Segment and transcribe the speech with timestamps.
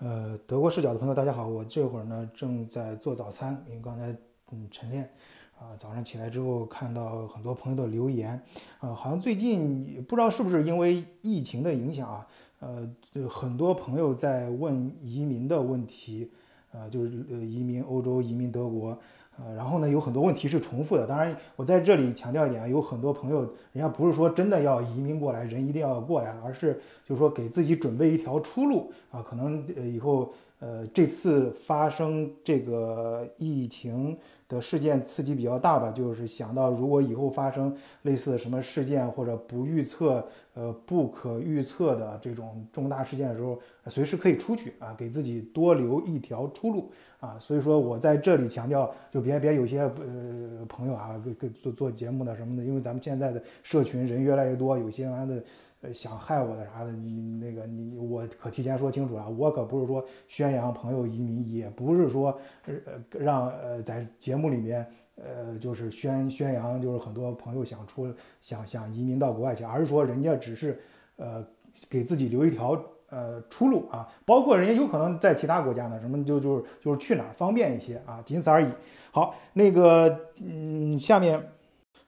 [0.00, 4.16] 呃，德国视角的朋友，大家好，我这会儿呢正在做早餐，因为刚才
[4.52, 5.02] 嗯晨练，
[5.58, 8.40] 啊，早上起来之后看到很多朋友的留言，
[8.78, 12.24] 啊，好像最近不知道是不是因为疫情的影响啊，
[12.60, 12.88] 呃，
[13.28, 16.30] 很多朋友在问移民的问题，
[16.70, 18.96] 啊，就是呃移民欧洲、移民德国。
[19.38, 21.06] 呃，然后呢，有很多问题是重复的。
[21.06, 23.40] 当然，我在这里强调一点啊，有很多朋友，
[23.72, 26.74] 人家不是说真的要移民过来，人一定要过来，而是
[27.06, 29.22] 就是说给自己准备一条出路啊。
[29.22, 46.90] 可能呃以后呃这次发生这个疫情的事件刺激比较大吧，就是想到如果以后发生类似什么事件或者不预测呃不可预测的这种重大事件的时候，随时可以出去啊，给自己多留一条出路。
[47.20, 55.42] 啊，所以说我在这里强调，就别别有些呃朋友啊，跟做做节目的什么的，因为咱们现在的社群人越来越多，有些完的
[55.80, 62.74] 呃想害我的啥的，你那个你我可提前说清楚了，我可不是说宣扬朋友移民，也不是说呃
[63.10, 64.86] 让呃在节目里面
[65.16, 70.80] 呃就是宣宣扬就是很多朋友想出想想移民到国外去，而是说人家只是
[71.16, 71.44] 呃
[71.88, 72.80] 给自己留一条。
[73.10, 78.68] 呃，出路啊，包括人家有可能在其他国家呢，什么就就是就是去哪儿方便一些啊，仅此而已。
[79.10, 81.42] 好，那个嗯，下面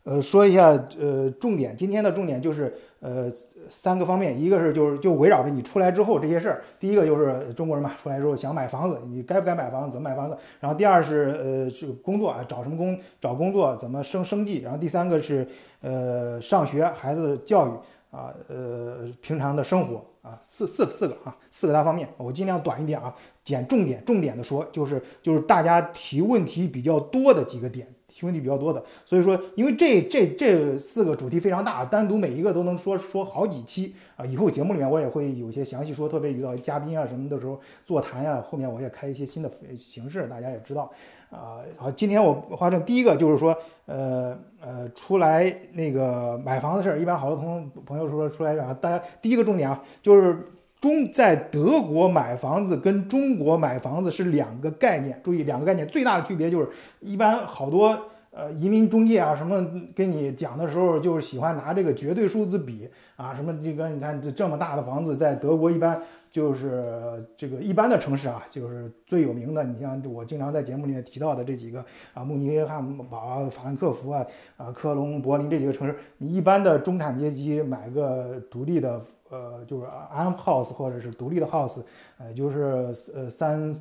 [0.04, 3.30] 呃说一下呃重点，今天的重点就是呃
[3.68, 10.36] 三个方面，一个是就是就围绕着你出来之后这些事儿，第一个就是中国人嘛，出来之后想买房子，你该不该买房子，怎么买房子？
[10.58, 14.60] 然后第二是呃是工作啊，找什么工找工作，怎么生生计？
[14.60, 15.46] 然后第三个是
[15.80, 17.70] 呃上学孩子教育
[18.10, 20.04] 啊，呃平常的生活。
[20.22, 27.88] 啊，四四四个啊，四个大方面，我尽量短一点啊，捡重点，重点的说，就是就是大家提问题比较多的几个点，
[28.20, 40.90] 提问题比较多的，所以说，因为这这这四个主题非常大，单独每一个都能说说好几期啊，以后节目里面我也会有些详细说，特别遇到嘉宾啊什么的时候座谈呀，后面我也开一些新的形式，大家也知道。
[41.30, 50.36] 啊，好，今天我划成第一个就是说，呃呃，出来那个买房的事儿，一般好多同朋友说出来啊，大家第一个重点啊，就是
[50.80, 56.68] 中在德国买房子跟中国买房子是两个概念，注意两个概念最大的区别就是，
[57.00, 57.98] 一般好多
[58.30, 59.64] 呃移民中介啊什么
[59.94, 66.00] 跟你讲的时候，就是喜欢拿这个绝对数字比啊，什么这个你看这这么大的房子在德国一般。
[66.32, 69.64] 就是这个一般的城市啊，就是最有名的。
[69.64, 74.24] 你像我经常在节目里面提到的这几个啊，慕尼黑、汉堡啊、法兰克福啊、
[74.56, 81.82] 啊科隆、柏林这几个城市，你一般的中产阶级买个独立的呃，就是 am house 或者是独立的 house，
[82.18, 83.74] 呃，就是呃三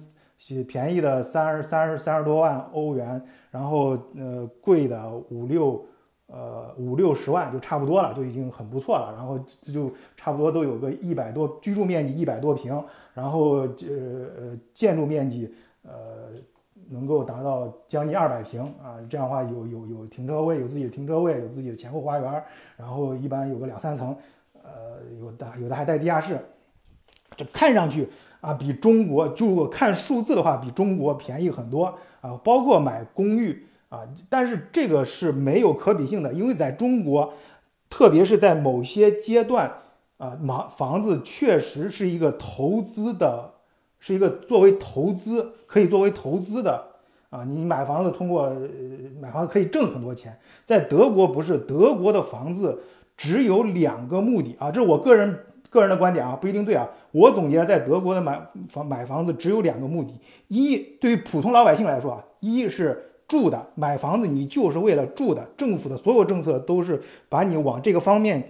[0.67, 3.21] 便宜的三十三十三十多万欧元，
[3.51, 5.83] 然后呃贵的五六。
[6.31, 9.11] 呃，五六十万就差不多了，就已经很不错了。
[9.17, 12.71] 然后就差不多都有个一百多，居住面积一百多平，
[13.15, 16.29] 然后呃呃建筑面积呃
[16.87, 19.01] 能够达到将近二百平啊。
[19.09, 22.43] 这样的话有有有停车位，有自己的停车位，有自己的前后花园，
[22.77, 24.15] 然后一般有个两三层，
[25.19, 26.39] 有的有的还带地下室。
[27.35, 28.09] 这看上去
[28.41, 33.65] 啊，比中国就如果看数字的话，比中国便宜很多啊，包括买公寓。
[33.89, 37.33] 啊，但是这个是没有可比性的，因为在中国，
[37.89, 39.77] 特别是在某些阶段，
[40.19, 43.55] 啊，房房子确实是一个投资的，
[43.99, 46.85] 是一个作为投资可以作为投资的
[47.31, 47.43] 啊。
[47.43, 48.55] 你买房子通过
[49.19, 52.83] 买房子可以挣很多钱，在德国不是，德国的房子
[53.19, 55.37] 只有两个目的啊，这是我个人
[55.69, 56.87] 个人的观点啊，不一定对啊。
[57.11, 60.13] 我总结在德国的买房买房子只有两个目的，
[60.47, 63.05] 一对于普通老百姓来说啊，一是。
[63.29, 65.47] 住的买房子，你就是为了住的。
[65.55, 68.43] 政府的所有政策都是把你往这个方面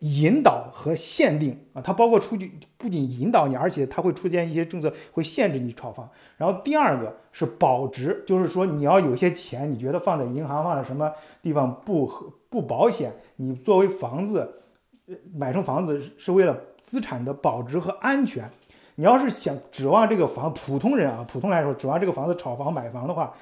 [0.00, 6.06] 引导和限定啊，它包括出去不仅引导你，而且它会出现一些政策会限制你炒房。
[6.36, 11.10] 然后第二个是保值，就是说你要有些钱，你觉得放在银行放在什么
[11.40, 12.06] 地方不
[12.50, 14.60] 不保险，你作为房子
[15.34, 18.50] 买成房子是为了资产的保值和安全。
[18.94, 23.34] 你要是想指望这个房，普通人啊，普通来说指望这个房子炒房买房的话。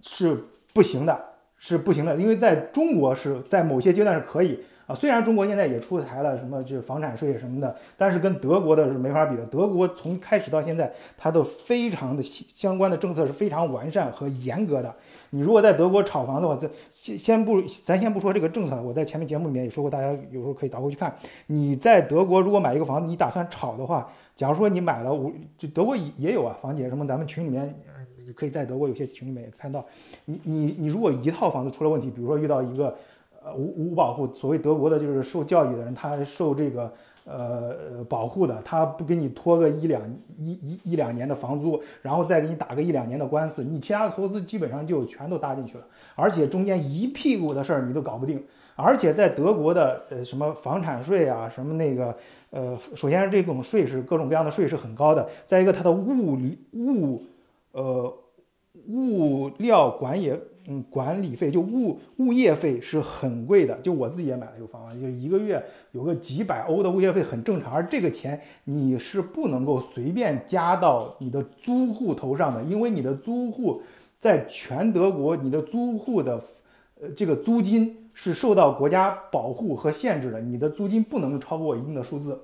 [0.00, 1.20] 是不行的，
[1.56, 4.94] 是不行的，因为在中国是在某些阶段是可以啊。
[4.94, 9.46] 虽然中国现在也出台了什么就是房产税什么的，但是跟德国的是没法比的。
[9.46, 14.92] 德国从开始到现在，它都非常的相关的政策是非常完善和严格的。
[15.30, 21.14] 你如果在德国炒房的话，这先先不咱先不说这个政策，我在前面节目里面也说过，大家有时候可以倒回去看。
[21.46, 27.74] 你在德国如果买一个房子，你打算炒的话，假如说你买了五，就德国也也有啊，房姐什么，咱们群里面。
[28.26, 29.82] 你可以在德国有些群里面也看到，
[30.26, 32.94] 你你你如果一套房子出了问题，比如说遇到一个
[33.44, 36.92] 呃无无保护，所谓德国的就是受教育的人，他受这个
[37.24, 40.02] 呃保护的，他不给你拖个一两
[40.36, 48.42] 一一一两年的房租，然后再给你打个一两年的官司，你其他的投资基本上就全都搭进去了，而且中间一屁股的事儿你都搞不定。
[48.80, 52.16] 而且在德国的呃什么房产税啊，什么那个
[52.50, 56.38] 呃，首先是这种税是各种各样的税是很高的，再一个它的物
[56.72, 57.22] 物
[57.72, 58.14] 呃
[58.86, 65.60] 物料管也嗯管理费就物物业费是很贵的，就我自己也买了一个房，就是一个月
[65.92, 73.82] 有个几百欧的物业费很正常，而这个钱你是不能够随便加到你的租户头上的，因为你的租户
[74.20, 76.40] 在全德国你的租户的
[77.00, 77.96] 呃这个租金。
[78.20, 82.36] 是受到国家保护和限制的，你的租金不能超过一定的数字。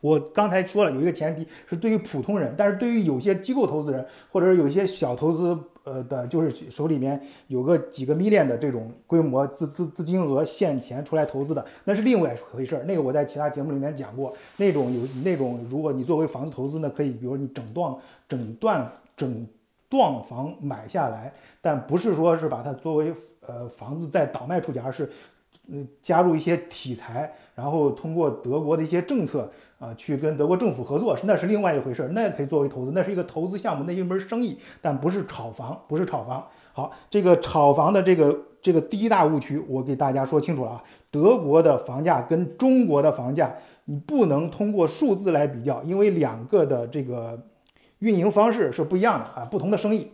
[0.00, 12.84] 我刚才说了，有一个前提是对于普通人，但是对于有些机构投资人或者是有些小投资，呃的，就是手里面有个几个 million 的这种规模资资资金额现钱出来投资的，那是另外一回事儿。
[12.84, 17.94] 那个我在其他节目里面讲过，那种有那种，如果你作为房子投资呢，可以，比如你整段
[18.28, 19.46] 整段整
[19.88, 23.12] 段房买下来，但不是说是把它作为。
[23.48, 25.10] 呃，房子再倒卖出去，而是，
[25.68, 36.44] 嗯，加入一些题材，然后通过德国的一些政策啊，去跟德国政府合作，那是另外一回事儿，那可以作为投资，那是一个投资项目，那一门生意，但不是炒房，不是炒房。
[36.72, 43.54] 好，这个炒房的这个这个第一大误区，我给大家说清楚了啊，德国的房价跟中国的房价，
[43.84, 47.40] 你不能通过数字来比较，因为两个的这个
[48.00, 50.10] 运营方式是不一样的啊，不同的生意。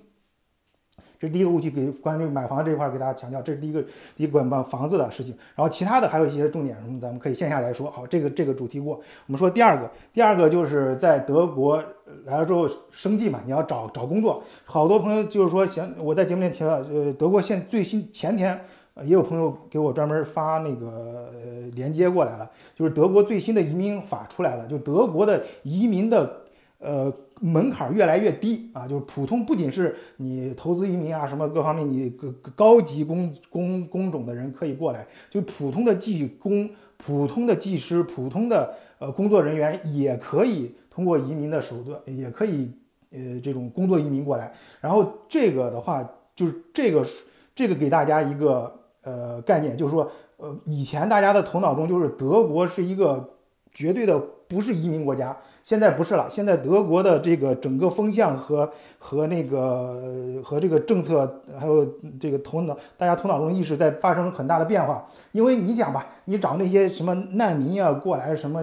[1.25, 3.83] 这是第一个误区，给关于买房这一块给大家强调，这是第一个
[4.15, 5.35] 第一个买房子的事情。
[5.57, 7.91] 然后其他的还有一些重点，什么咱们可以线下来说。
[7.91, 9.01] 好，这个这个主题过。
[9.27, 11.83] 我们说第二个，第二个就是在德国
[12.27, 14.43] 来了之后生计嘛，你要找找工作。
[14.67, 18.61] 好多朋友就是说，想我在节目里提了，呃，德国现最新前天
[19.03, 26.43] 也有朋友给我专门发那个呃连接过来了，就是德国最新的移民法出来了，就德国的移民的
[26.81, 27.11] 呃。
[27.45, 42.71] 门槛越来越低啊，就是普通，不仅是你投资移民啊，什么各方面，你高高级工工工种的人可以过来，就普通的技工、普通的技师、普通的呃工作人员也可以通过移民的手段，也可以
[43.11, 44.51] 呃这种工作移民过来。
[44.81, 46.03] 然后这个的话，
[46.35, 47.07] 就是这个
[47.55, 53.35] 这个给大家一个呃概念，就是说呃以前大家的头脑中就是德国是一个
[53.71, 54.19] 绝对的
[54.49, 55.37] 不是移民国家。
[55.65, 59.99] 现在不是了，现在德国的这个整个风向和和那个
[60.45, 61.89] 和这个政策，还有
[62.21, 65.07] 这个头脑，大家头脑中意识在发生很大的变化。
[65.33, 68.63] 因为你想吧，你找那些什么难民啊过来，什么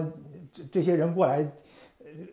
[0.52, 1.44] 这这些人过来，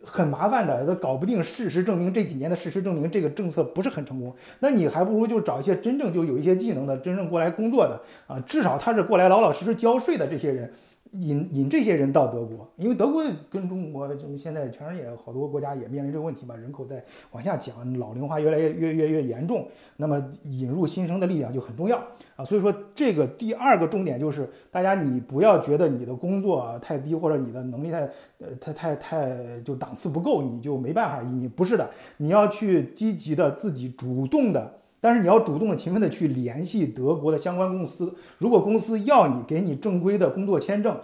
[0.04, 1.44] 很麻烦的，都搞不定。
[1.44, 4.32] 事实证明，这几年的事实证明，这个政策不是很成功。
[4.60, 10.72] 那你还不如就找一些真正就有一些技能的，真正过来工作的啊，至少他是过来老老实实交税的这些人。
[11.14, 19.68] 引引这些人到德国，因为德国跟中国就是现在全世界好多国家也面临这个问题嘛，人口在往下降，老龄化越来越越越越严重，
[19.98, 21.98] 那么引入新生的力量就很重要
[22.36, 22.46] 啊。
[22.46, 28.02] 所以说这个第二个重点就是，大家你不要觉得你的工作太低或者你的能力太
[28.40, 34.79] 呃太太太就档次不够，你就没办法移民，不是的，你要去积极的自己主动的。
[35.02, 38.14] 但是你要主动的、勤奋的去联系德国的相关公司。
[38.38, 40.98] 如果公司要你给你正规的工作签证，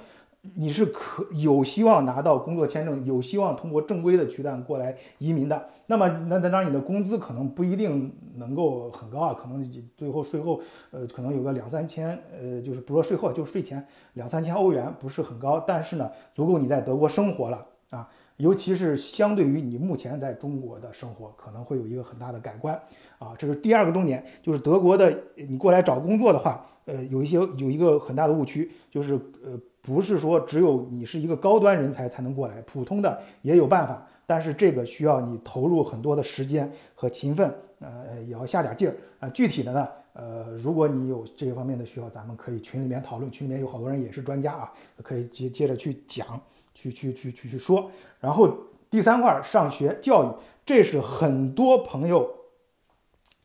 [0.53, 5.65] 你是可有希望拿到工作签证，有希望通过正规的渠道过来移民的。
[5.87, 10.61] 那么，那当然你的工资可能不一定能够很高啊，可能最后税后，
[10.91, 12.09] 呃，可能有个两三千，
[12.39, 13.83] 呃，就是不说税后，就税前
[14.13, 15.59] 两三千欧元，不是很高。
[15.59, 22.79] 但是呢，足够你在德国生活了啊，尤其是相对于你目前在中国的生活，可能会有一个很大的改观。
[23.17, 39.29] 啊，这是第二个重点，就是德国的，你过来找工作的话，呃，有一些有一个很大的误区，就是呃，不是说只有你是一个高端人才才能过来，普通的也有办法，但是这个需要你投入很多的时间和勤奋，呃，也要下点劲儿啊。
[39.29, 46.39] 具体的呢，呃，如果你有这方面的需要，咱们可以群里面讨论，群里面有好多人也是专家啊，可以接接着去讲，
[46.73, 47.89] 去去去去去说。
[48.19, 48.53] 然后
[48.89, 50.27] 第三块，上学教育，
[50.65, 52.29] 这是很多朋友。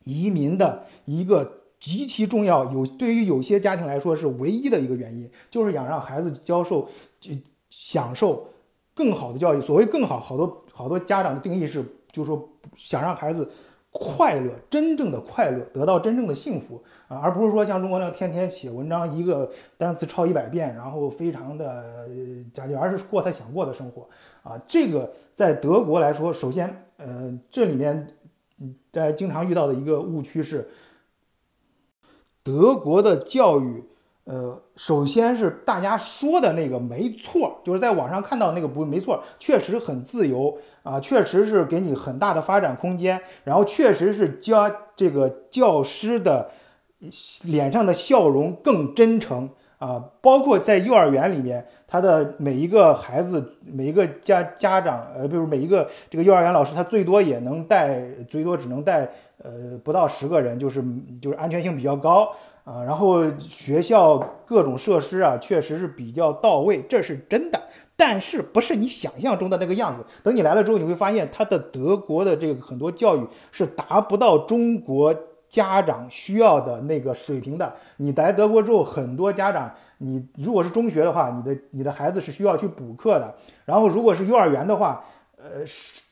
[0.03, 6.87] 移民的一个极其重要，有对于有些家庭来说是唯一的一个原因，就是想让孩子教授
[7.19, 7.31] 就
[7.69, 8.47] 享受
[8.93, 9.59] 更好的教育。
[9.61, 13.49] 所谓更好，好多好多家长的定义是，就是说想让孩子
[13.89, 22.07] 快乐，真正的快乐，得到真正的幸福啊，而不是说像中国那样天天写文章，一个单词抄一百遍，然后非常的
[22.53, 24.07] 讲究，而是过他想过的生活
[24.43, 24.61] 啊。
[24.67, 28.07] 这个在德国来说，首先，呃，这里面。
[28.91, 30.69] 大家经常遇到的一个误区是，
[32.43, 33.83] 德国的教育
[34.23, 46.51] 呃，首先是大家说的那个没错，就是在网上看到那个不没错，确实很自由啊，确实是给你很大的发展空间，然后确实是教这个教师的
[47.43, 49.49] 脸上的笑容更真诚。
[49.81, 59.09] 啊，包括在幼儿园里面，他的每一个孩子，每一个家家长，呃，比如每一个这个幼儿园老师，他最多也能带，最多只能带
[59.43, 60.83] 呃不到十个人，就是
[61.19, 62.31] 就是安全性比较高。
[62.63, 67.59] 啊，然后学校各种设施啊，确实是比较到位，这是真的。
[67.95, 70.05] 但是不是你想象中的那个样子。
[70.21, 75.11] 等你来了之后，你会发现他的德国的这个很多教育是达不到中国
[75.51, 77.71] 家长需要的那个水平的。
[77.97, 83.31] 你来德国之后，很多家长，你如果是中学的话，你的你的孩子是需要去补课的。
[83.65, 85.03] 然后如果是幼儿园的话，
[85.37, 85.61] 呃，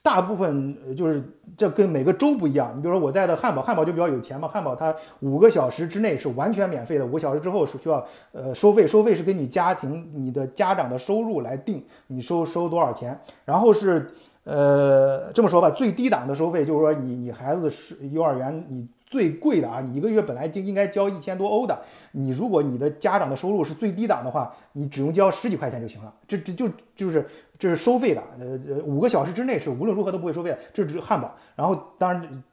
[0.02, 1.24] 大部分就是
[1.56, 2.74] 这跟每个州不一样。
[2.76, 4.48] 你比如说我在的汉堡，汉堡就比较有钱嘛。
[4.48, 13.20] 汉堡它五个小时之内是完全免费的，五个小时之后是需要呃收费，收费是根据家庭你的家长的收入来定，你收收多少钱。
[13.46, 14.12] 然后是
[14.44, 26.14] 呃这么说吧，最低档的收费就是说你你孩子是幼儿园你最贵的啊，你一个月本来就应该交一千多欧的，你如果你的家长的收入是最低档的话，你只用交十几块钱就行了。
[26.28, 27.28] 这这就就是。
[27.60, 30.60] 这是收费的，呃呃，五个小时之内是无论如何都不会收费的。
[30.72, 32.44] 这是汉堡，然后当然，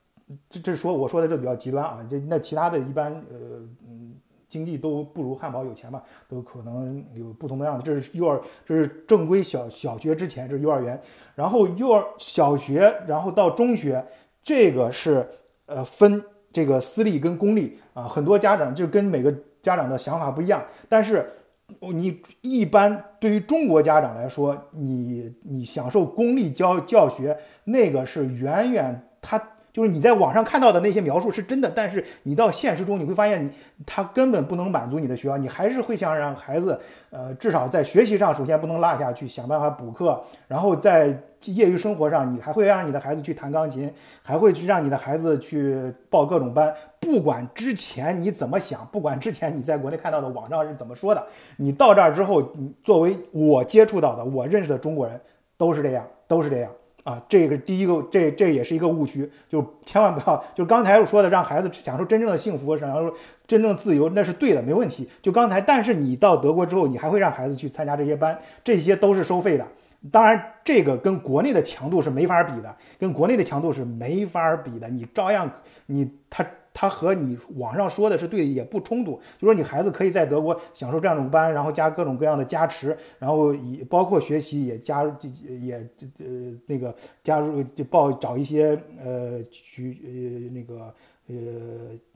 [0.51, 2.05] 这这是说我说的这比较极端啊。
[2.11, 3.39] 这那其他的一般，呃
[3.89, 4.17] 嗯，
[4.49, 7.87] 经济都不如汉堡有钱嘛，都可能有不同的样子。
[7.87, 11.01] 这是幼儿，这是正规小小学之前，这是幼儿园，
[11.37, 14.05] 然后幼儿小学，然后到中学，
[14.43, 15.25] 这个是
[15.67, 16.21] 呃分
[16.57, 18.09] 这个私立跟公立啊。
[18.15, 21.31] 很多家长就跟每个家长的想法不一样，但是。
[21.81, 29.37] 你一般对于中国家长来说，你你享受公立教教学，那个是远远他
[29.77, 33.53] 就是你在网上看到的那些描述是真的，但是你到现实中你会发现，
[33.85, 36.81] 他根本不能满足你的需要，你还是会想让孩子，
[37.11, 40.19] 呃，至少在学习上首先不能落下去，想办法补课，
[40.49, 41.15] 然后在。
[41.55, 46.75] 业余生活上，你还会让你的孩子去弹钢琴，还会去让你的孩子去报各种班。
[46.99, 51.25] 不管之前你怎么想，不管之前你在国内看到的网上是怎么说的，
[51.57, 55.21] 你到这儿之后，你作为我接触到的、我认识的中国人，
[55.57, 56.73] 都是这样，都是这样
[57.07, 57.23] 啊。
[57.29, 63.15] 这个第一个，这这也是一个误区，就千万不要，就刚才我说的，让孩子享受真正的幸福，享受
[63.47, 65.09] 真正自由，那是对的，没问题。
[65.23, 69.67] 就刚才，但是你到德国之后，你还会让孩子去参加这些班，这些都是收费的。
[70.13, 74.89] 当然，这个跟国内的强度是没法比的，跟国内的强度是没法比的。
[74.89, 75.51] 你照样，
[75.87, 76.47] 你他
[76.79, 79.19] 他和你网上说的是对，也不冲突。
[79.39, 85.11] 就说你孩子可以在德国享受这样种班，然后加各种各样的加持，然后也包括学习也加入
[85.59, 85.77] 也
[86.19, 90.95] 呃那个加入就报找一些呃去呃那个。
[91.29, 91.35] 呃，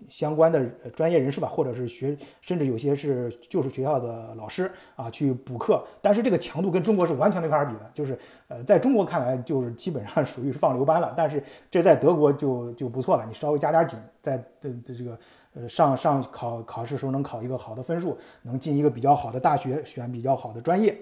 [0.09, 0.65] 相关的
[0.95, 5.85] 专业人士吧，或者是学，甚至有些是就是学校的老师啊，去补课。
[6.01, 11.13] 但是这个强度跟中国是完全没法比的，就是呃，在中国看来就是基本上 属于是放牛班了。
[11.17, 15.19] 但是这在德国就就不错了，你稍微加点紧，在的的这个
[15.55, 20.97] 呃上上考考试时候能考一个好的分数，能进一个比较好的大学，选比较好的专业。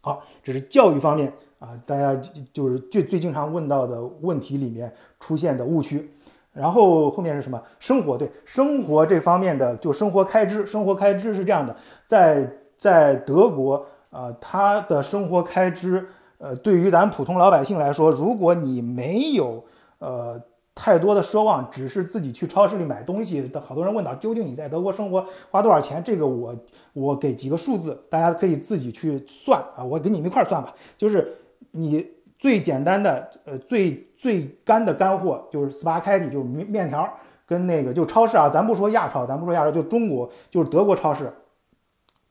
[0.00, 2.16] 好，这是教育方面啊，大家
[2.54, 6.10] 就是最最经常问到的问题里面出现的误区。
[6.52, 7.62] 然后后面是什么？
[7.78, 10.66] 生活对生活这方面的，就生活开支。
[10.66, 16.06] 生活开支是这样的，在在德国，呃，他的生活开支，
[16.38, 19.64] 呃，对于咱普通老百姓来说，如果你没有
[19.98, 20.40] 呃
[20.74, 26.02] 太多的奢望，只是自己去超市里买东西，好多人问到究竟你在德国生活花多少钱？
[26.02, 26.54] 这个我
[26.92, 31.32] 我给几个数字，大家可以自己去算啊，我给你们一块算吧，就是
[31.70, 32.04] 你。
[32.40, 37.06] 最简单的，呃，最最干的干货就是斯巴开蒂，就是面面条，
[37.46, 41.30] 跟那个就超市啊，咱不说亚超，咱不说亚超，就中国就是德国超市，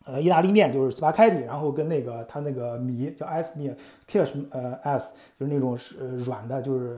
[0.08, 3.72] 呃，意大利面就是斯巴开蒂，然后跟那个它那个米叫 S 米
[4.08, 6.98] k i s h 呃 S，就是那种是软的，就是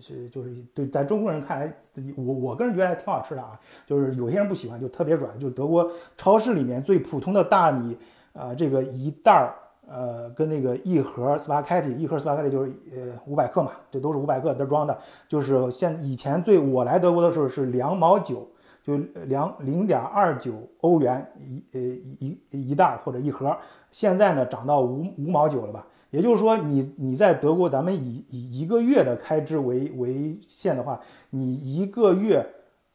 [0.00, 1.70] 是就是对，在中国人看来，
[2.16, 7.94] 我我个人觉得还挺好吃的啊，就是有些人不喜欢，就特别软，就是德国超市里面最普通的大米，
[8.32, 9.54] 啊，这个一袋儿。
[9.88, 14.98] 呃，跟那个一盒斯巴开蒂，一盒斯巴开蒂就是呃五百克嘛，这都是五百克的装的。
[15.28, 18.48] 就是现以前最我来德国的时候是两毛九，
[18.82, 23.56] 就两零点二九欧元一呃一一袋或者一盒。
[23.92, 25.86] 现在呢涨到五五毛九了吧？
[26.10, 31.00] 也就是说，你你在德国，咱们以以一个月的开支为为限的话，
[31.30, 32.44] 你一个月，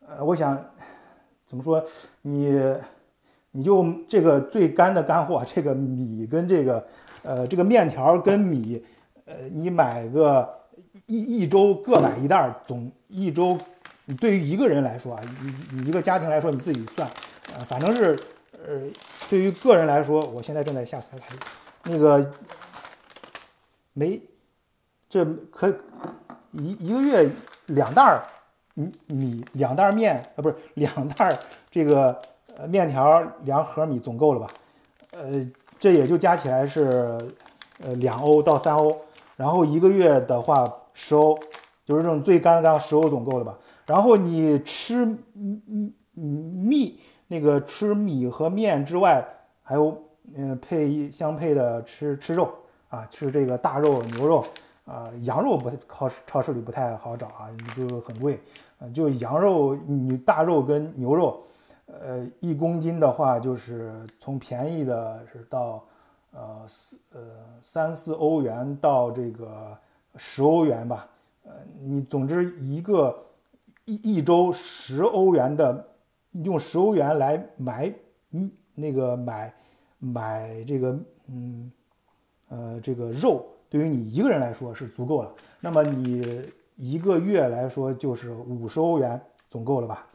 [0.06, 0.58] 呃，我想
[1.48, 1.82] 怎么说
[2.22, 2.54] 你？
[3.52, 6.86] 你就这个最干的干货， 这个米跟这个，
[7.24, 8.82] 呃，这个面条跟米，
[9.26, 10.50] 呃，你买个
[11.06, 13.58] 一一周各买一袋，总一周，
[14.20, 17.10] 对于一个人来说啊，你你一个家庭来说，你自己算，
[17.54, 18.18] 呃，反正是，
[18.54, 18.82] 呃，
[19.30, 21.36] 对于个人来说，我现在正在下载台，
[21.84, 22.32] 那个
[23.94, 24.22] 没，
[25.10, 25.70] 这可
[26.54, 27.30] 一一个月
[27.68, 28.24] 两袋儿
[28.74, 31.38] 米米，两袋面啊，不是两袋
[31.70, 32.22] 这个
[32.58, 34.48] 呃面条，两盒米总够了吧？
[35.12, 35.46] 呃，
[35.80, 37.18] 这也就加起来是
[37.84, 38.96] 呃两欧到三欧，
[39.36, 41.38] 然后一个月的话十欧，
[41.86, 43.58] 就是这种最干的干十欧总够了吧？
[43.86, 49.26] 然后你吃嗯嗯嗯米那个吃米和面之外，
[49.64, 49.98] 还有
[50.36, 52.50] 嗯配相配的吃吃肉
[52.90, 54.46] 啊，吃这个大肉牛肉
[54.86, 58.40] 啊，羊肉不太超超市里不太好找啊，就很贵
[58.80, 61.42] 啊，就羊肉你大肉跟牛肉。
[62.00, 65.84] 呃，一公斤的话，就是从便宜的是到
[66.32, 67.22] 呃四呃
[67.62, 69.78] 三四欧元到这个
[70.16, 71.08] 十欧元吧。
[71.44, 73.24] 呃，你总之一个
[73.86, 75.86] 一一周十欧元的，
[76.32, 77.94] 用十欧元来买
[78.32, 79.54] 嗯那个买
[80.00, 81.72] 买这个嗯
[82.50, 85.34] 呃这个肉，对于你一个人来说是足够了。
[85.60, 86.44] 那么你
[86.76, 89.20] 一个月来说就是五十欧元
[89.50, 90.08] 总够了吧？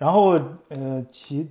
[0.00, 0.40] 然后，
[0.70, 1.46] 呃，其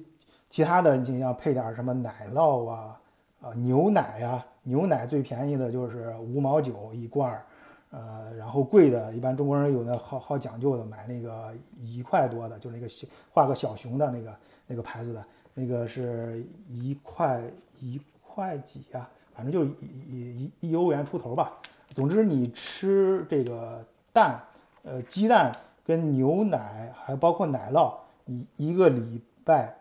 [0.50, 3.00] 其他的你像配点什么奶酪啊，
[3.42, 7.46] 啊牛奶呀，牛奶最便宜的就是五毛九一罐儿，
[7.92, 17.40] 呃，然后贵的，一般中国人有那好好讲究的，买那个一块多的，就是那个小画个小熊的那个那个牌子的，那个是一块
[17.80, 21.54] 一块几呀，反正就一一一一欧元出头吧。
[21.94, 24.42] 总之，你吃这个蛋，
[24.82, 25.52] 呃，鸡蛋
[25.86, 27.94] 跟牛奶，还包括奶酪。
[28.30, 29.76] 一一个礼拜，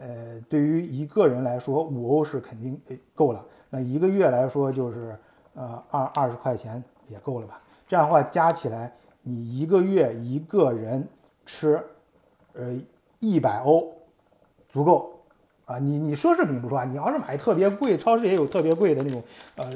[0.00, 2.80] 呃，对于一个人来说，五欧是肯定
[3.14, 3.44] 够了。
[3.68, 5.14] 那一个月来说，就是
[5.52, 7.60] 呃二二十块钱也够了吧？
[7.86, 11.06] 这样的话加起来，你一个月一个人
[11.44, 11.84] 吃，
[12.54, 12.74] 呃
[13.20, 13.92] 一百欧
[14.70, 15.12] 足够
[15.66, 15.78] 啊。
[15.78, 19.22] 你你奢侈品不说啊，你要是买特别贵，超市也有特别贵的那种
[19.56, 19.70] 呃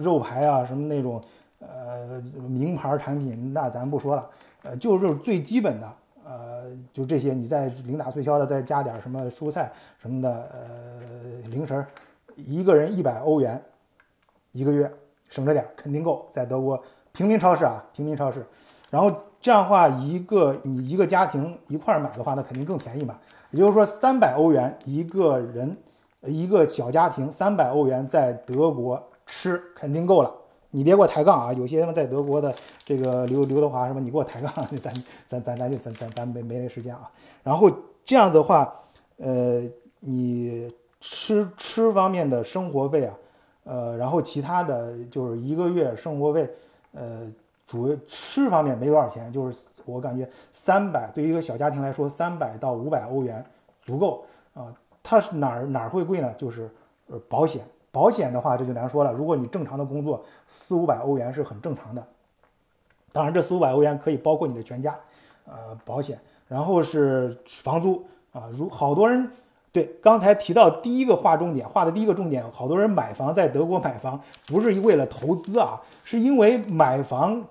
[0.00, 1.22] 肉排啊，什么那种
[1.60, 4.28] 呃名牌产品，那咱不说了，
[4.64, 5.94] 呃就是最基本的。
[6.30, 9.68] 呃，就这些，你再零打碎敲的再加点什么蔬菜
[10.00, 11.84] 什么的，呃，零食，
[12.36, 13.60] 一个人一百欧元，
[14.52, 14.88] 一个月
[15.28, 16.28] 省着点，肯定够。
[16.30, 18.46] 在德国平民超市啊，平民超市，
[18.90, 23.18] 然后这样的话，一个你一个家庭一块买的话，那肯定更便宜嘛。
[23.50, 25.76] 也就是说，三百欧元一个人，
[26.20, 30.32] 一个小家庭三百欧元在德国吃肯定够了。
[30.72, 31.52] 你别给我抬杠啊！
[31.52, 32.54] 有些人在德国的
[32.90, 34.92] 这个刘刘德华什么，你给我抬杠， 咱
[35.28, 37.08] 咱咱咱就咱咱咱没没那时间啊。
[37.44, 37.70] 然后
[38.04, 38.74] 这样子的话，
[39.18, 39.62] 呃，
[40.00, 43.14] 你吃吃方面的生活费啊，
[43.62, 46.50] 呃，然后其他的就是一个月生活费，
[46.90, 47.32] 呃，
[47.64, 53.44] 主吃方面没多少钱，就是我感觉三百对于一个小家庭来说，三百到五百欧元
[53.80, 54.74] 足够啊。
[55.00, 56.34] 它是哪儿哪儿会贵呢？
[56.36, 56.68] 就是
[57.06, 57.62] 呃保险。
[57.92, 59.12] 保险的话，这就难说了。
[59.12, 62.04] 如果你正常的工作，四五百欧元是很正常的。
[63.12, 64.94] 当然，这四五百欧元可以包括你的全家，
[65.46, 66.18] 呃，保险。
[66.48, 69.30] 然后是房租啊，如好多人
[69.72, 77.42] 对刚才提到第一个划重点，划的第一个重点，好多人买房在德国买房不是为了投资啊，是因为买房。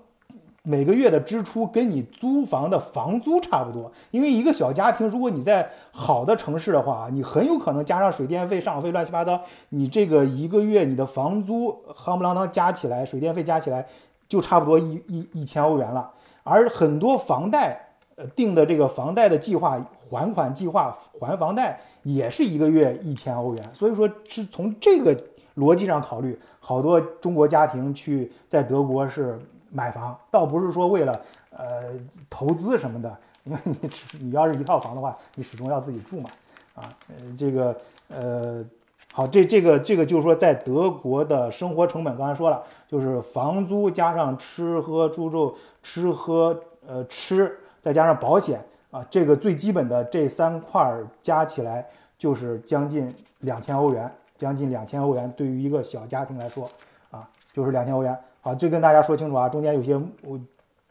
[0.62, 13.88] 每个月的支出跟你租房的房租差不多，因为一个小家庭，如果你在好的城市的话，你很有可能加上水电费、上网费乱七八糟，你这个一个月你的房租夯不啷当加起来，水电费加起来
[14.30, 16.10] 就差不多一一一千欧元了。
[16.44, 17.78] 而很多房贷
[18.16, 19.78] 呃定的这个房贷的计划
[20.10, 25.14] 还款计划还房贷也是一个月一千欧元，所以说是从这个
[25.58, 29.38] 逻辑上考虑，好多中国家庭去在德国是。
[29.72, 31.94] 买房倒不是说为了呃
[32.28, 33.78] 投资什么的，因为你
[34.20, 36.30] 你要是一套房的话，你始终要自己住嘛，
[36.74, 38.66] 啊，呃这个呃
[39.12, 51.86] 好，这这个这个就是说在德国的生活成本，刚才说了，就是房租加上吃喝住住吃喝呃吃，再加上保险啊，这个最基本的这三块加起来
[52.18, 56.70] 就是将近两千欧元，将近两千欧元对于一个小家庭来说
[57.10, 58.18] 啊，就是两千欧元。
[58.42, 60.40] 好，就跟大家说清楚啊，中间有些我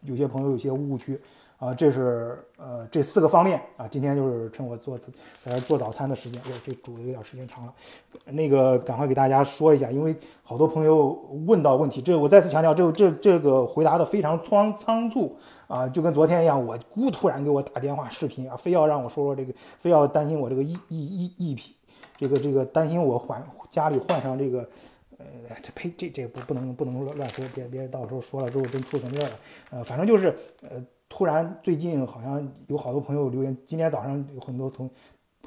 [0.02, 1.18] 有些朋友有些误区
[1.59, 5.09] 啊，这是呃这四个方面啊，今天就是趁我做在
[5.44, 7.75] 这做早餐的时间，哟，这煮的有点时间长了，
[8.27, 11.09] 那个赶快给大家说一下，因为好多朋友
[11.47, 21.75] 问到问题，这我再次强调，这这这个回答的非常仓仓促啊，就跟昨天一样，我姑突然给我打电话视频啊，非要让我说说这个，非要担心我这个一一一一批，
[22.16, 24.68] 这个这个担心我换家里换上这个。
[25.21, 29.35] 呃，这呸，这这不不能不能乱乱说，别别到时候说了之后真出什么事儿了。
[29.73, 34.90] 呃，反正就是呃，突然最近好像有好多朋友留言，今天早上有很多同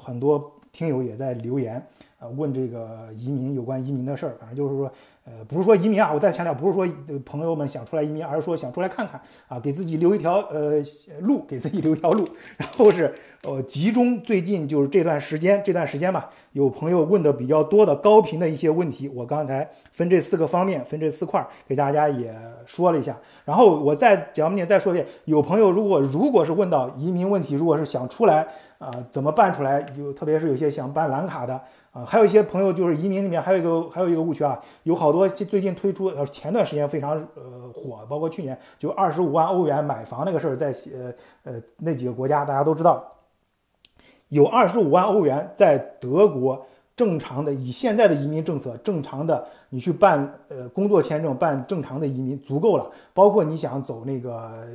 [0.00, 1.84] 很多听友也在留言
[2.18, 4.90] 啊，问这个移民有关移民的事儿，反正就是说。
[5.24, 6.84] 呃，不是说移民啊，我再强调，不是说
[7.20, 10.82] 朋友们想出来移民，而是说想出来看看啊，给自己留一条呃
[11.20, 12.26] 路，给自己留一条路。
[12.56, 22.34] 然后是呃，集中最近就是这段时间，这段时间吧，有朋友问的比较多的高频的一些问题，我刚才分这四个方面，分这四块给大家也
[22.66, 23.16] 说了一下。
[23.44, 28.46] 然后我再讲面再说一遍，有朋友如果如果是问到移民问题，如果是想出来
[28.78, 29.84] 啊，怎么办出来？
[29.98, 31.60] 有特别是有些想办蓝卡的。
[31.92, 41.12] 啊，还有一些朋友就是移民里面还有一个 还有一个误区啊，有好多最近推出呃前段时间非常呃火，包括去年就二十五万欧元买房那个事儿，在呃
[41.44, 43.04] 呃那几个国家大家都知道，
[44.28, 46.64] 有二十五万欧元在德国。
[46.94, 52.90] 正常的，以现在的移民政策，正常的你去办呃工作签证，办正常的移民足够了。
[53.14, 54.68] 包括你想走那个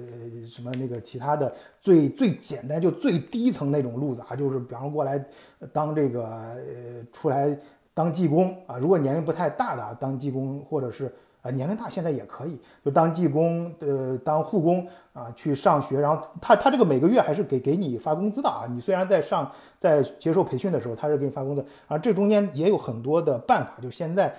[0.48, 5.24] 什么那个其他的最最简单就最低层那种路子啊，就是比方过来
[5.72, 7.56] 当这个呃出来
[7.94, 11.14] 当技工啊，如果年龄不太大的当技工，或者是。
[11.44, 18.66] 啊，年龄大现在也可以，就当技工，呃，当护工啊，去上学，然后他他这个每个月还是给给你发工资的啊。
[18.68, 21.96] 你虽然在上在接受培训的时候，他是给你发工资啊。
[21.96, 24.34] 这中间也有很多的办法，就现在，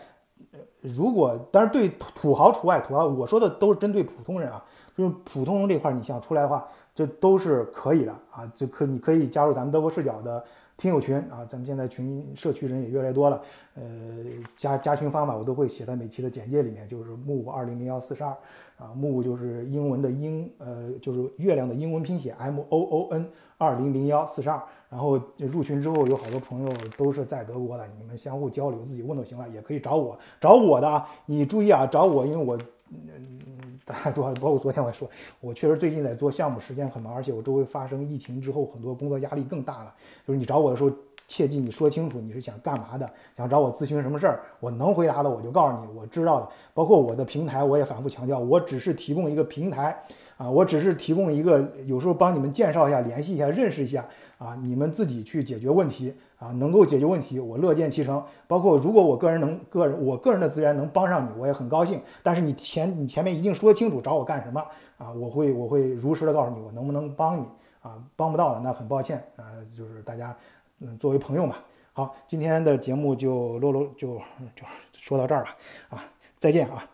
[0.80, 4.64] 如果当然对土豪除外，土豪我说的都是针对普通人啊，
[4.96, 10.44] 就是普通人这块你想出来的话，这都是可以的啊，就可你可以加入咱们德国视角的。
[10.80, 13.42] 听友群啊，咱们现在群社区人也越来越多了。
[13.74, 13.82] 呃，
[14.54, 18.30] 加加群方法我都会写在每期的简介里面，就是木二零零幺四十二
[18.78, 24.62] 啊木就是英文的英，呃，就是月亮的英文拼写 m o o n 二零零幺四十二。
[24.88, 32.58] 然后入群之后，有好多朋友都是在德国的，你们相互交流，自己问就行了，也可以找我，找我的啊，你注意啊，找我，因为我。
[32.90, 35.06] 嗯，大家主要包括昨天我也说，
[35.42, 39.94] 我确实最近在做项目，时间很忙，而且我周围发生疫情之后，很多工作压力更大了。
[40.26, 40.90] 就是你找我的时候，
[41.26, 46.48] 切记你说清楚你是想干嘛的，想找我咨询什么事儿，我能回答的我就告诉你，我知道的。
[46.72, 50.02] 包括我的平台，我也反复强调，我只是提供一个平台
[50.38, 54.02] 啊，我只是提供一个，有时候帮你们介绍一下，联系一下，认识一下
[54.38, 56.14] 啊，你们自己去解决问题。
[56.38, 58.24] 啊，能够解决问题，我乐见其成。
[58.46, 62.00] 包括如果我个人能个人我个人的资源能帮上你，我也很高兴。
[62.22, 64.64] 但是你前你前面一定说清楚找我干什么
[64.98, 65.10] 啊？
[65.10, 67.44] 我会我会如实的告诉你我能不能帮你
[67.82, 68.00] 啊？
[68.14, 70.36] 帮不到了那很抱歉啊，就是大家
[70.78, 71.56] 嗯作为朋友嘛。
[71.92, 74.14] 好，今天的节目就啰啰就
[74.54, 75.56] 就说到这儿吧
[75.90, 76.04] 啊，
[76.38, 76.88] 再见啊。